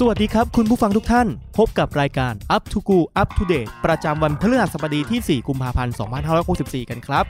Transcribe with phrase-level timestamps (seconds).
[0.00, 1.28] สวัสดีครับ คุณผู้ฟังทุกท่าน
[1.58, 5.94] พบกับรายการ Up to Go Up to Date ประจำวันพฤหัสบดีที่ 4 กุมภาพันธ์
[6.42, 7.24] 2564 กันครับ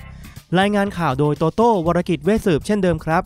[0.59, 3.23] รายงานข่าวโดยโตโต้วรกิจเวสืบเช่นเดิมครับ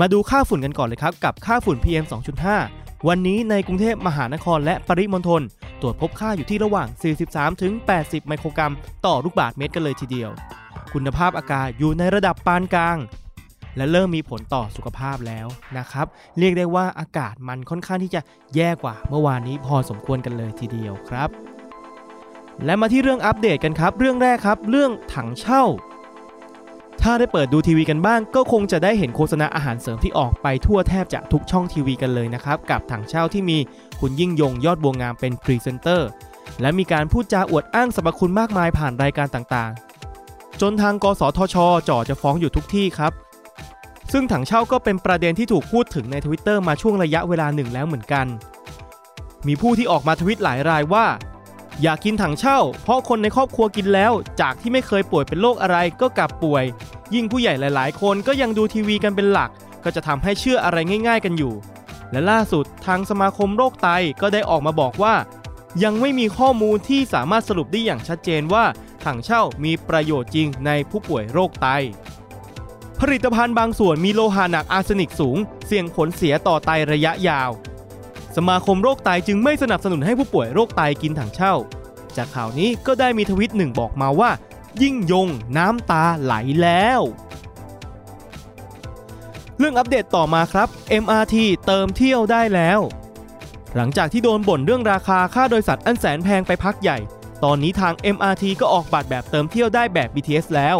[0.00, 2.04] มาดูค่าฝุ่นกันก่อนเลยครับ กับค่าฝุ่น PM
[2.56, 5.42] 2.5 วันนี้ในกรุงเทพมหานครและปริมณฑล
[5.80, 6.88] ตรวจพบค่าอยู่ที่ระหว่าง
[7.24, 8.72] 43 ถึง 80 ไมโครกรัม
[9.06, 10.30] ต่อลูกบาศก์เมตรกันเลยทีเดียว
[10.94, 12.98] คุณภาพอากาศอยู่ในระดับปานกลาง
[13.76, 15.46] และเริ่มมีผลต่อสุขภาพแล้ว
[15.78, 16.06] นะครับ
[16.38, 18.20] เรียกได้ว่าอากาศมันค่อนข้างที่จะ
[18.54, 21.28] แย่กว่าเมื่อวานนี้พอสมควรกันเลยทีเดียวครับ
[22.64, 25.64] และมาที่เรื่องอัปเดตกันครับ เรื่องแรกครับ เรื่องถังเช่า
[27.02, 33.58] ถ้าได้เปิดดูทีวีกันบ้าง ก็คงจะได้เห็นโฆษณาอาหารเสริมที่ออกไปทั่วแทบจะทุกช่องทีวีกันเลยนะครับกับถังเช่าที่มี
[34.00, 36.08] คุณยิ่งยงยอดบัวงามเป็นพรีเซนเตอร์
[36.60, 41.56] และมีการพูดจาอวดอ้างสรรพคุณมากมายผ่านรายการต่างๆ จนทางกสทช
[41.88, 43.12] จ่อจะฟ้องอยู่ทุกที่ครับ
[44.16, 48.26] ซึ่งถังเช่าก็เป็นประเด็นที่ถูกพูดถึงในทวิตเตอร์มาช่วงระยะเวลาหนึ่งแล้วเหมือนกัน
[49.46, 51.06] มีผู้ที่ออกมาทวิตหลายรายว่า
[51.82, 56.64] อยากกินถังเช่า เพราะคนในครอบครัวกินแล้ว จากที่ไม่เคยป่วยเป็นโรคอะไรก็กลับป่วย
[57.14, 59.50] ยิ่งผู้ใหญ่หลาย ๆ คนก็ยังดูทีวีกันเป็นหลัก
[59.84, 60.76] ก็จะทำให้เชื่ออะไร
[61.08, 61.54] ง่าย ๆ กันอยู่
[62.10, 63.88] และล่าสุดทางสมาคมโรคไต
[64.20, 65.14] ก็ได้ออกมาบอกว่า
[65.84, 68.64] ยังไม่มีข้อมูลที่สามารถสรุปได้อย่างชัดเจนว่า
[69.04, 71.68] ถังเช่ามีประโยชน์จริงในผู้ป่วยโรคไต
[73.08, 77.50] ผลิตภัณฑ์บางส่วนมีโลหะหนักอาร์เซนิกสูง เสี่ยงผลเสียต่อไตระยะยาว
[78.36, 81.54] สมาคมโรคไตจึงไม่สนับสนุนให้ผู้ป่วยโรคไตกินถังเช่า
[82.16, 84.30] จากข่าวนี้ก็ได้มีทวิตหนึ่งบอกมาว่า
[84.82, 87.00] ยิ่งยงน้ำตาไหลแล้ว
[89.58, 90.68] เรื่องอัปเดตต่อมาครับ
[91.02, 91.36] MRT
[91.66, 92.80] เติมเที่ยวได้แล้ว
[93.76, 96.98] หลังจากที่โดนบ่นเรื่องราคาค่าโดยสารอันแสนแพงไปพักใหญ่
[97.44, 100.78] ตอนนี้ทาง MRT ก็ออกบัตรแบบเติมเที่ยวได้แบบ BTS แล้ว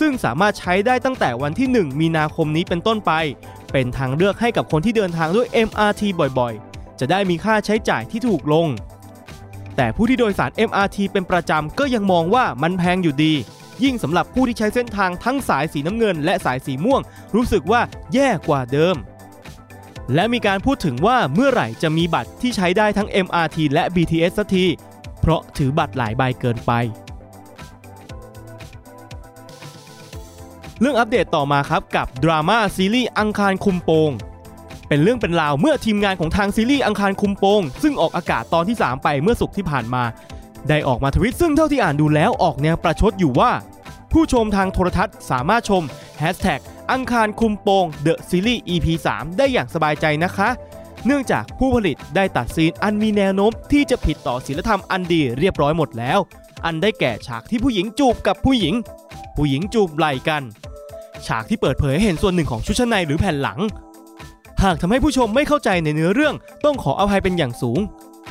[0.00, 3.12] ซึ่งสามารถใช้ได้ตั้งแต่วันที่ 1 มีนาคมนี้เป็นต้นไป
[3.72, 6.02] เป็นทางเลือกให้กับคนที่เดินทางด้วย MRT
[6.38, 8.68] บ่อยๆ จะได้มีค่าใช้จ่ายที่ถูกลง
[9.76, 13.32] แต่ผู้ที่โดยสาร MRT เป็นประจำก็ยังมองว่ามันแพงอยู่ดี
[13.84, 17.00] ยิ่งสำหรับผู้ที่ใช้เส้นทางทั้งสายสีน้ำเงิน และสายสีม่วง
[17.34, 17.80] รู้สึกว่า
[18.14, 18.96] แย่กว่าเดิม
[20.14, 24.66] และมีการพูดถึงว่าเมื่อไหร่จะมีบัตรที่ใช้ได้ทั้ง MRT และ BTS สักที
[25.20, 26.72] เพราะถือบัตรหลายใบเกินไป
[30.82, 34.10] เรื่องอัปเดตต่อมาครับกับดราม่าซีรีส์อังคารคุมโปง
[34.88, 40.02] เป็นเรื่องเป็นราวเมื่อทีมงานของทางซีรีส์อังคารคุมโปง ซึ่งออกอากาศตอนที่ 3 ไปเมื่อสุกที่ผ่านมา
[40.68, 43.52] ได้ออกมาทวิตซึ่งเท่าที่อ่านดูแล้วออกแนวประชดอยู่ว่า
[44.12, 45.82] ผู้ชมทางโทรทัศน์สามารถชม
[46.20, 46.60] Hashtag
[46.92, 50.48] อังคารคุมโปง The Series EP 3ได้อย่างสบายใจนะคะ
[51.06, 56.18] เนื่องจากผู้ผลิตได้ตัดซีนอันมีแนวโน้มที่จะผิดต่อศีลธรรมอันดีเรียบร้อยหมดแล้ว
[56.64, 58.74] อันได้แก่ฉากที่ผู้หญิงจูบกับผู้หญิง
[59.36, 60.44] ผู้หญิงจูบไหล่กัน
[61.26, 63.60] ฉากที่เปิดเผยให้เห็นส่วนหนึ่งของชุดชั้นในหรือแผ่นหลัง
[64.62, 66.34] หากทำให้ผู้ชมไม่เข้าใจในเนื้อเรื่อง
[66.64, 67.80] ต้องขออภัยเป็นอย่างสูง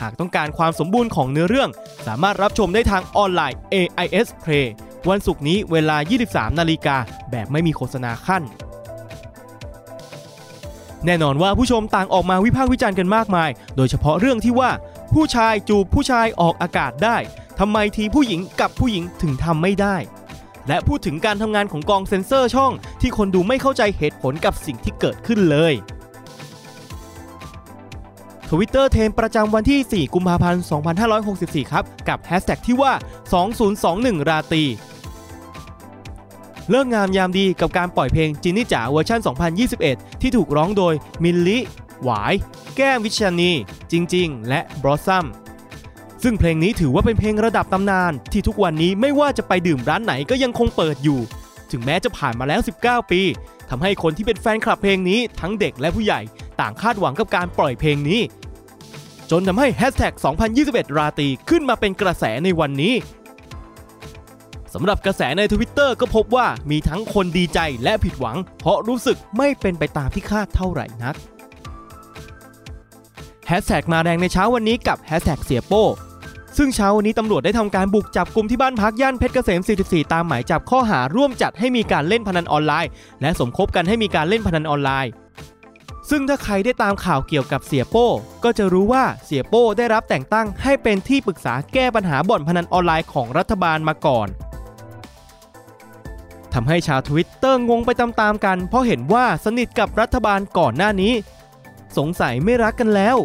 [0.01, 1.69] หากต้องการความสมบูรณ์ของเนื้อเรื่อง
[2.07, 4.67] สามารถรับชมได้ทางออนไลน์ AIS Play
[5.09, 5.97] วันศุกร์นี้เวลา
[6.27, 6.97] 23 นาฬิกา
[7.31, 8.43] แบบไม่มีโฆษณาขั้น
[11.05, 14.71] แน่นอนว่าผู้ชมต่างออกมาวิพากษ์วิจารณ์กันมากมาย โดยเฉพาะเรื่องที่ว่า
[15.13, 17.17] ผู้ชายจูบผู้ชายออกอากาศได้
[17.59, 19.95] ทำไมทีผู้หญิงกับผู้หญิงถึงทำไม่ได้
[20.67, 25.73] และพูดถึงการทำงานของกองเซ็นเซอร์ช่อง ที่คนดูไม่เข้าใจเหตุผลกับสิ่งที่เกิดขึ้นเลย
[28.49, 30.63] Twitter Trend ประจำวันที่ 4 กุมภาพันธ์
[31.17, 32.93] 2564 ครับ กับแฮชแท็กที่ว่า
[33.61, 34.63] 2021 ราตรี
[36.69, 39.19] ฤกษ์งามยามดีกับการปล่อยเพลงจินนี่จ๋าเวอร์ชัน
[39.71, 40.93] 2021 ที่ถูกร้องโดย
[41.23, 41.59] มิลลิ
[42.03, 42.33] หวาย
[42.75, 43.51] แก้มวิชญาณี
[43.91, 45.25] จิง จิง และบลอสซั่ม
[46.23, 51.19] ซึ่งเพลงนี้ถือว่าเป็นเพลงระดับตำนาน ที่ทุกวันนี้ไม่ว่าจะไปดื่มร้านไหนก็ยังคงเปิดอยู่
[51.71, 53.21] ถึงแม้จะผ่านมาแล้ว 19 ปี
[53.69, 56.21] ทำให้คนที่เป็นแฟนคลับเพลงนี้ทั้งเด็กและผู้ใหญ่
[56.59, 58.21] ต่างคาดหวังกับการปล่อยเพลงนี้
[59.31, 60.13] จนทำให้แฮชแท็ก
[60.55, 62.93] 2021 ราตรีขึ้นมาเป็นกระแสในวันนี้
[64.73, 71.15] สำหรับกระแสในทวิตเตอร์ก็พบว่ามีทั้งคนดีใจและผิดหวัง เพราะรู้สึกไม่เป็นไปตามที่คาดเท่าไหร่นัก
[73.47, 75.85] แฮชแท็กมาแรงในเช้าวันนี้กับแฮชแท็กเสี่ยโป้
[76.57, 82.89] ซึ่งเช้าวันนี้ตำรวจได้ทำการบุกจับกลุ่มที่บ้านพักย่านเพชรเกษม 44 ตามหมายจับข้อหาร่วมจัดให้มีการเล่นพนันออนไลน์
[83.21, 85.11] และสมคบกันให้มีการเล่นพนันออนไลน์
[86.09, 88.07] ซึ่งถ้าใครได้ตามข่าวเกี่ยวกับเสียโป้
[88.43, 94.27] ก็จะรู้ว่าเสียโป้ได้รับแต่งตั้งให้เป็นที่ปรึกษาแก้ปัญหาบ่อนพนันออนไลน์ของรัฐบาลมาก่อน
[96.53, 101.13] ทำให้ชาวทวิตเตอร์งงไปตามๆกัน เพราะเห็นว่าสนิทกับรัฐบาลก่อนหน้านี้
[101.97, 103.17] สงสัยไม่รักกันแล้ว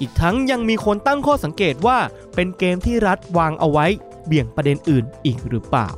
[0.00, 1.98] อีกทั้งยังมีคนตั้งข้อสังเกตว่า
[2.34, 3.86] เป็นเกมที่รัฐวางเอาไว้
[4.26, 5.88] เบี่ยงประเด็นอื่นอีกหรือเปล่า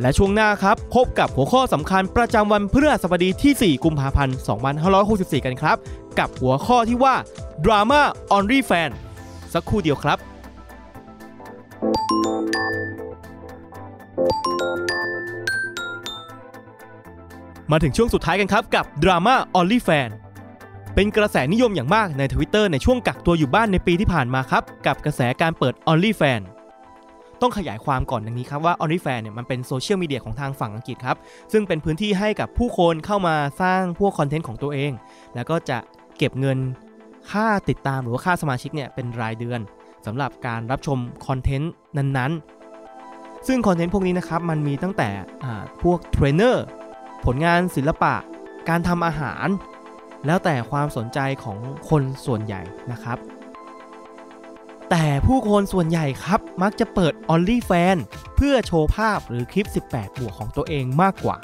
[0.00, 4.36] และช่วงหน้าครับ พบกับหัวข้อสำคัญประจำวันพฤหัสบดีที่ 4 กุมภาพันธ์
[4.90, 5.76] 2564 กันครับ
[6.18, 7.14] กับหัวข้อที่ว่า
[7.64, 8.02] Drama
[8.36, 8.90] on r e Fan
[9.52, 10.18] สักครู่เดียวครับ
[17.70, 20.10] มาถึงช่วงสุดท้ายกันครับกับ Drama Only Fan
[20.98, 26.42] เป็นกระแสนิยมอย่างมากใน Twitter ในช่วงกักตัวอยู่บ้านในปีที่ผ่านมาครับ กับกระแสการเปิด OnlyFan
[27.40, 31.16] ต้องขยายความก่อนดังนี้ครับว่า OnlyFan เนี่ยมันเป็นโซเชียลมีเดียของทางฝั่งอังกฤษครับ
[31.52, 34.92] ซึ่งเป็นพื้นที่ให้กับผู้คนเข้ามาสร้างพวกคอนเทนต์ของตัวเอง
[35.34, 35.78] แล้วก็จะ
[36.18, 36.58] เก็บเงิน
[37.30, 39.60] ค่าติดตามหรือว่าค่าสมาชิกเนี่ยเป็นรายเดือน
[40.06, 45.08] สำหรับการรับชมคอนเทนต์นั้นๆ ซึ่งคอนเทนต์พวกนี้นะครับมันมีตั้งแต่
[45.82, 46.64] พวกเทรนเนอร์
[47.24, 48.14] ผลงานศิลปะ
[48.68, 49.48] การทำอาหาร
[50.26, 51.58] แล้วแต่ความสนใจของ
[51.88, 53.18] คนส่วนใหญ่นะครับ
[54.90, 58.00] แต่ผู้คนส่วนใหญ่ครับมักจะเปิด OnlyFans
[58.36, 61.36] เพื่อโชว์ภาพหรือคลิป 18 บวกของตัวเองมากกว่า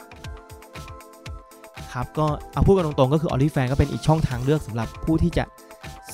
[1.92, 5.44] ครับก็เอาพูดกันตรงๆก็คือ OnlyFans ก็เป็นอีกช่องทางเลือกสำหรับผู้ที่จะ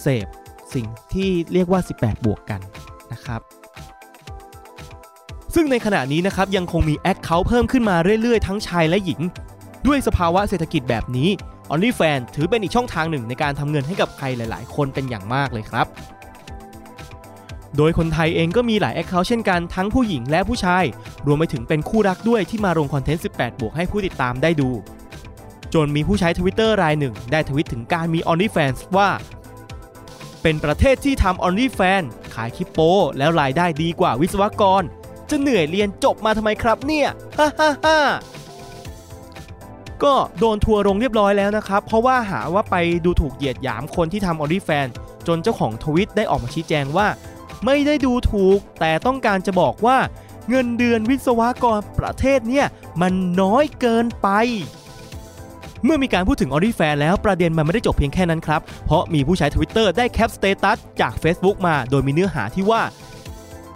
[0.00, 0.26] เสพ
[0.75, 2.60] สิ่งที่เรียกว่า 18 บวกกัน
[3.12, 3.40] นะครับ
[5.55, 9.20] ซึ่งในขณะนี้นะครับยังคงมี account เพิ่มขึ้นมาเรื่อยๆ ทั้งชายและหญิง
[9.87, 11.28] ด้วยสภาวะเศรษฐกิจแบบนี้
[11.73, 15.87] OnlyFans ถือเป็นอีกช่องทางหนึ่งในการทำเงินให้กับใครหลาย ๆ คนเป็นอย่างมากเลยครับ
[17.76, 20.85] โดยคนไทยเองก็มีหลาย account เช่นกันทั้งผู้หญิงและผู้ชาย
[21.26, 24.70] รวมไปถึงเป็นคู่รักด้วยที่มาลงคอนเทนต์ 18 บวกให้ผู้ติดตามได้ดู
[25.75, 29.11] จนมีผู้ใช้ทวิตเตอร์รายหนึ่ง ได้ทวิตถึงการมี OnlyFans ว่า
[30.43, 34.82] เป็นประเทศที่ทำ OnlyFans ขายคลิปโป๊แล้วรายได้ดีกว่าวิศวกร
[35.31, 37.99] จะเหนื่อยเรียนจบมาทำไมครับเนี่ยฮ่าฮ่าฮ่า
[40.05, 44.93] ก็โดนทัวร์ลงเรียบร้อยแล้วนะครับ เพราะว่าหาว่าไปดูถูกเหยียดหยามคนที่ทำ OnlyFans
[45.27, 47.09] จนเจ้าของทวิตได้ออกมาชี้แจงว่า
[47.65, 49.99] ไม่ได้ดูถูก แต่ต้องการจะบอกว่า
[50.49, 52.67] เงินเดือนวิศวกรประเทศเนี่ย
[53.00, 54.29] มันน้อยเกินไป
[55.85, 62.83] เมื่อมีการพูดถึง OnlyFans แล้วประเด็นมันไม่ได้จบเพียงแค่นั้นครับ เพราะมีผู้ใช้ Twitter ได้แคป status จาก Facebook มาโดยมีเนื้อหาที่ว่า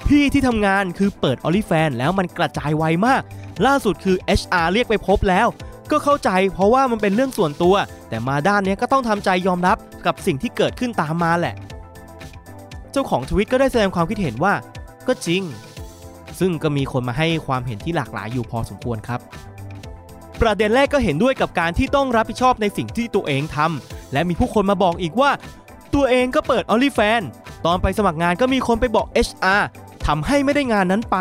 [0.06, 3.22] พี่ที่ทำงานคือเปิด OnlyFans แล้วมันกระจายไวมาก
[3.66, 5.46] ล่าสุดคือ HR เรียกไปพบแล้ว
[5.92, 7.74] ก็เข้าใจเพราะว่ามันเป็นเรื่องส่วนตัว
[8.08, 11.54] แต่มาด้านนี้ก็ต้องทำใจยอมรับกับสิ่งที่เกิดขึ้นตามมาแหละ
[12.92, 14.54] เจ้าของทวิตก็ได้แสดงความคิดเห็นว่า
[15.06, 15.42] ก็จริง
[16.40, 19.20] ซึ่งก็มีคนมาให้ความเห็นที่หลากหลายอยู่พอสมควรครับ
[20.40, 25.30] ประเด็นแรกก็เห็นด้วยกับการที่ต้องรับผิดชอบในสิ่งที่ตัวเองทำและมีผู้คนมาบอกอีกว่า
[25.94, 27.26] ตัวเองก็เปิด OnlyFans
[27.66, 29.62] ตอนไปสมัครงานก็มีคนไปบอก HR
[30.06, 31.18] ทำให้ไม่ได้งานนั้นไป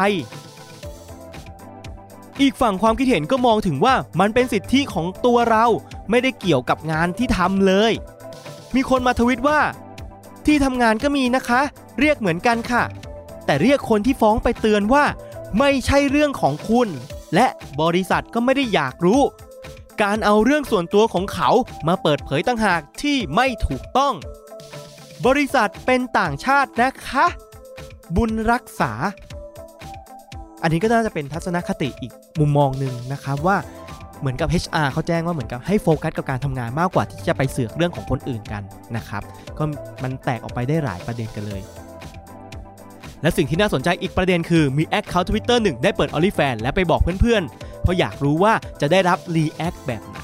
[2.39, 5.65] อีกฝั่งความคิดเห็นก็มองถึงว่ามันเป็นสิทธิของตัวเรา
[6.09, 7.93] ไม่ได้เกี่ยวกับงานที่ทำเลย
[8.75, 9.59] มีคนมาทวิตว่า
[10.45, 11.61] ที่ทำงานก็มีนะคะ
[11.99, 12.83] เรียกเหมือนกันค่ะ
[13.45, 15.05] แต่เรียกคนที่ฟ้องไปเตือนว่า
[15.59, 16.87] ไม่ใช่เรื่องของคุณ
[17.35, 17.47] และ
[17.81, 19.21] บริษัทก็ไม่ได้อยากรู้
[20.03, 21.49] การเอาเรื่องส่วนตัวของเขา
[21.87, 24.13] มาเปิดเผยต่างหากที่ไม่ถูกต้อง
[25.25, 27.25] บริษัทเป็นต่างชาตินะคะ
[28.15, 28.91] บุญรักษา
[30.61, 33.57] อันนี้ก็น่าจะเป็นทัศนคติอีก มุมมองหนึ่งนะครับว่า
[34.19, 38.63] เหมือนกับ HR เขาแจ้งว่าเหมือนกับให้โฟกัสกับการทำงานมากกว่าที่จะไปเสือกเรื่องของคนอื่นกัน
[38.97, 39.21] นะครับ
[39.57, 39.63] ก็
[40.03, 41.61] มันแตกออกไปได้หลายประเด็นกันเลย
[43.21, 50.19] และสิ่งที่น่าสนใจอีกประเด็นคือมี account ทวิตเตอร์หนึ่งได้เปิด o n l y f a n และไปบอกเพื่อนๆ เพราะอยากรู้ว่าจะได้รับ react แบบไหน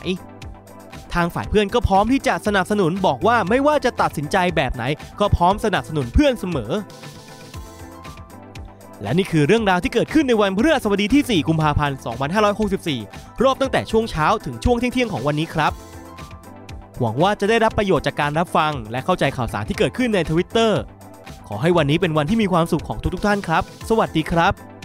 [1.14, 4.84] ทางฝ่ายเพื่อนก็พร้อมที่จะสนับสนุนบอกว่าไม่ว่าจะตัดสินใจแบบไหน
[5.20, 6.72] ก็พร้อมสนับสนุนเพื่อนเสมอ
[9.01, 11.98] และนี่คือเรื่องราวที่เกิดขึ้นในวันพฤหัสบดีที่ 4 กุมภาพันธ์
[12.70, 15.72] 2564 รอบตั้งแต่ช่วงเช้าถึงช่วงเที่ยงของวันนี้ครับ
[17.00, 20.80] หวังว่าจะได้รับประโยชน์จากการรับฟัง และเข้าใจข่าวสารที่เกิดขึ้นในทวิตเตอร์
[21.48, 24.76] ขอให้วันนี้เป็นวันที่มีความสุขของทุกๆท่านครับ สวัสดีครับ